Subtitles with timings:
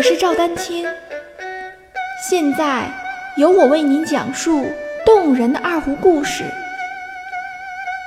[0.00, 0.86] 我是赵丹青，
[2.26, 2.90] 现在
[3.36, 4.64] 由我为您讲述
[5.04, 6.42] 动人的二胡故事。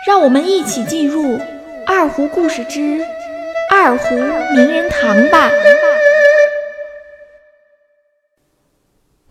[0.07, 1.37] 让我们一起进入
[1.85, 3.05] 《二胡故事之
[3.69, 5.51] 二胡名人堂》吧。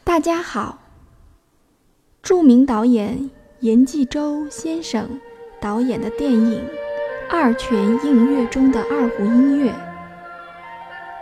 [0.05, 0.79] 大家好，
[2.23, 5.19] 著名导演严继洲先生
[5.61, 6.63] 导演的电影
[7.29, 9.73] 《二泉映月》中的二胡音乐。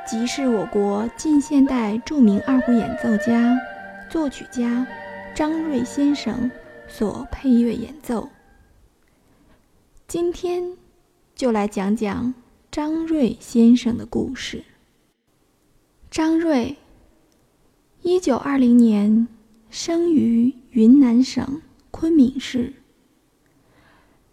[0.06, 3.56] 即是我国近现代著名二胡演奏家、
[4.10, 4.84] 作曲家
[5.34, 6.50] 张瑞先生
[6.88, 8.28] 所配乐演奏。
[10.08, 10.76] 今天
[11.36, 12.34] 就来讲讲
[12.72, 14.64] 张瑞先生的故事。
[16.10, 16.76] 张瑞，
[18.02, 19.28] 一九二零年
[19.68, 22.72] 生于云南省昆明市。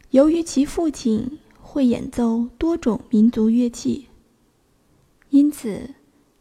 [0.09, 4.07] 由于其父亲会演奏多种民族乐器。
[5.29, 5.93] 因此，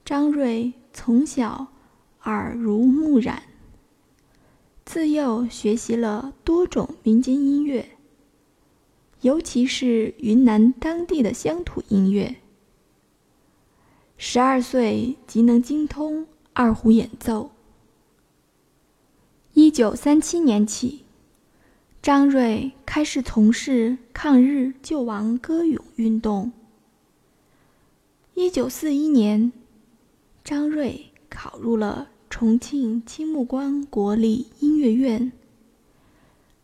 [0.04, 1.66] 张瑞从小
[2.22, 3.42] 耳濡目染，
[4.84, 7.96] 自幼学习了多种民间音乐，
[9.22, 12.36] 尤其是云南当地的乡土音乐。
[14.16, 17.50] 十二岁即能精通二胡演奏。
[19.52, 21.04] 一九三七年起，
[22.00, 26.52] 张瑞开始从事抗日救亡歌咏运动。
[28.38, 29.50] 一九四一年，
[30.44, 35.32] 张瑞考入了重庆青木关国立音乐院，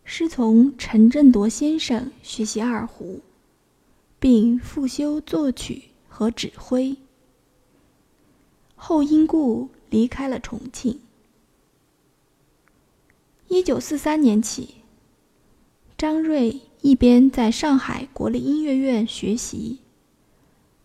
[0.04, 3.20] 师从陈振铎先生学习二胡，
[4.20, 6.94] 并复修作曲和指挥。
[8.76, 11.00] 后因故离开了重庆。
[13.48, 14.74] 一九四三年起，
[15.96, 19.78] 张瑞一边在上海国立音乐院学习。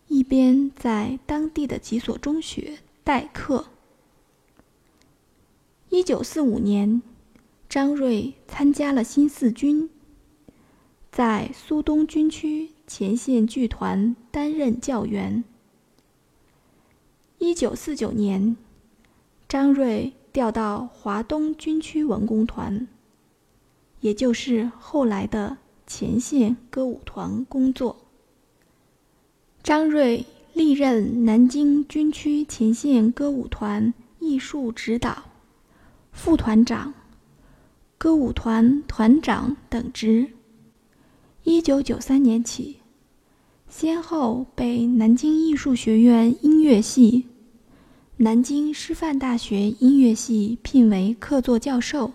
[0.08, 3.68] 一边在当地的几所中学代课。
[5.90, 7.02] 一九四五年，
[7.68, 9.90] 张瑞参加了新四军，
[11.12, 15.44] 在苏东军区前线剧团担任教员。
[17.38, 18.56] 一九四九年，
[19.48, 22.88] 张瑞调到华东军区文工团，
[24.00, 28.07] 也就是后来的前线歌舞团工作。
[29.68, 35.26] 张瑞历任南京军区前线歌舞团艺术指导、
[36.14, 36.94] 副团长、
[37.98, 40.30] 歌舞团团长等职。
[41.44, 42.78] 一九九三年起，
[43.68, 47.26] 先后被南京艺术学院音乐系、
[48.16, 52.14] 南京师范大学音乐系聘为客座教授。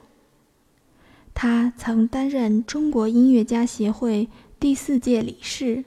[1.34, 5.84] 他曾担任中国音乐家协会第四届理事。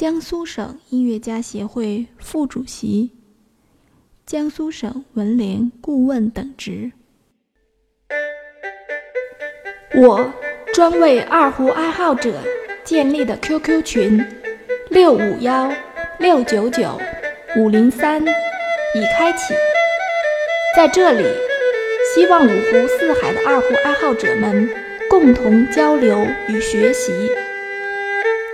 [0.00, 3.10] 江苏省音乐家协会副主席、
[4.24, 6.90] 江苏省文联顾问等职。
[9.94, 10.32] 我
[10.72, 12.42] 专为二胡爱好者
[12.82, 14.26] 建立的 QQ 群
[14.88, 15.70] 六五幺
[16.18, 16.98] 六九九
[17.58, 19.52] 五零三已开启，
[20.74, 21.24] 在这里，
[22.14, 24.66] 希望五湖四海的二胡爱好者们
[25.10, 27.12] 共同交流与学习。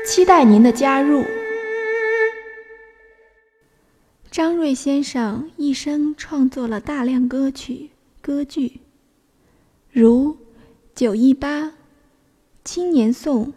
[0.07, 1.25] 期待您的加入。
[4.31, 7.91] 张瑞先生一生创作了大量歌曲、
[8.23, 8.83] 歌剧，
[9.91, 10.35] 如
[10.95, 11.63] 《九一八》
[12.65, 13.47] 《青年颂》《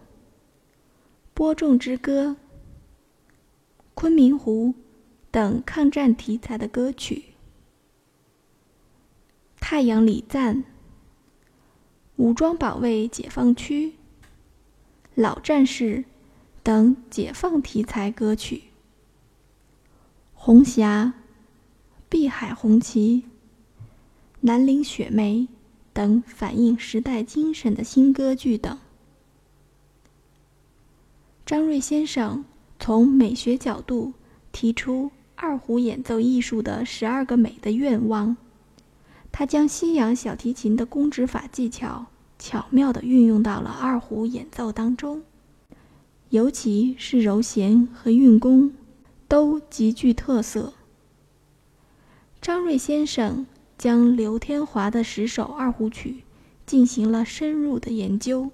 [1.36, 2.30] 播种之歌》
[3.94, 4.70] 《昆明湖》
[5.30, 7.16] 等抗战题材的歌曲，
[9.62, 10.56] 《太阳礼赞》
[12.16, 13.88] 《武装保卫解放区》
[15.14, 15.98] 《老战士》
[16.64, 18.64] 等解放题材歌曲。
[20.34, 21.14] 红霞、
[22.08, 23.24] 碧海红旗、
[24.42, 25.48] 南岭雪梅
[25.94, 28.78] 等反映时代精神的新歌剧等。
[31.46, 32.46] 张瑞先生
[32.80, 34.14] 从美学角度
[34.52, 38.38] 提出二胡演奏艺术的十二个美的愿望，
[39.32, 42.06] 他将西洋小提琴的弓指法技巧
[42.38, 45.24] 巧妙地运用到了二胡演奏当中，
[46.30, 48.74] 尤其是柔弦和运弓。
[49.30, 50.74] 都极具特色。
[52.42, 53.46] 张瑞先生
[53.78, 56.24] 将刘天华的十首二胡曲
[56.66, 58.50] 进行了深入的研究，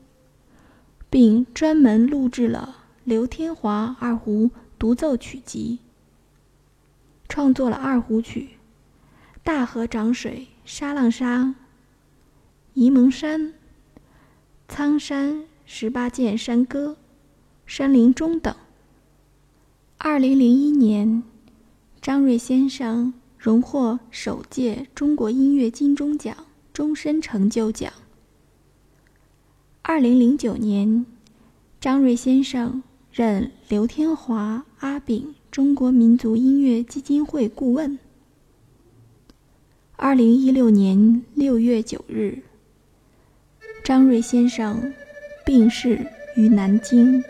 [1.09, 5.79] 并专门录制了刘天华二胡独奏曲集，
[7.29, 8.41] 创作了二胡曲
[9.45, 11.43] 《大河涨水沙浪沙》
[12.75, 13.39] 《沂蒙山》
[14.67, 16.89] 《苍山十八涧山歌》
[17.65, 18.55] 《山林中》等。
[19.97, 21.23] 二零零一年，
[22.01, 26.35] 张瑞先生荣获首届中国音乐金钟奖
[26.71, 27.91] 终身成就奖。
[29.81, 31.05] 二零零九年，
[31.79, 37.97] 张瑞先生任刘天华、阿炳中国民族音乐基金会顾问。
[39.95, 42.43] 二零一六年六月九日，
[43.83, 44.93] 张瑞先生
[45.45, 47.23] 病逝于南京，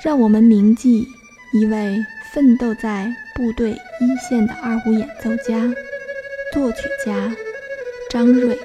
[0.00, 1.08] 让我们铭记
[1.52, 1.98] 一位
[2.32, 5.58] 奋斗在部队一线的二胡演奏家、
[6.52, 7.34] 作曲家
[8.08, 8.56] 张瑞。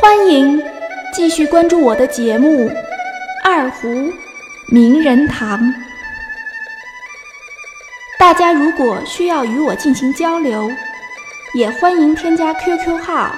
[0.00, 0.62] 欢迎
[1.12, 2.68] 继续关注我的节目
[3.42, 3.88] 《二胡
[4.68, 5.60] 名人堂》。
[8.20, 10.70] 大家如果需要与我进行交流，
[11.54, 13.34] 也欢迎添加 QQ 号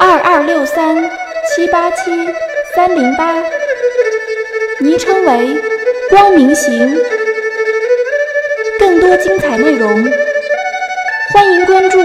[0.00, 1.10] 二二六三
[1.54, 2.10] 七八七
[2.74, 3.32] 三零八，
[4.80, 5.56] 昵称为
[6.10, 6.98] “光明行”。
[8.76, 9.88] 更多精彩内容，
[11.32, 12.00] 欢迎关注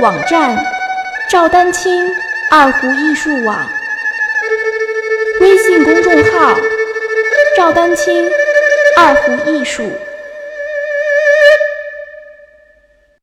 [0.00, 0.56] 网站
[1.28, 2.10] 赵丹青。
[2.50, 3.68] 二胡艺术网
[5.40, 6.56] 微信公众号：
[7.56, 8.30] 赵丹青
[8.96, 9.82] 二胡艺术。